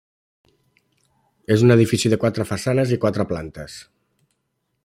[1.57, 3.81] És un edifici de quatre façanes i quatre plantes.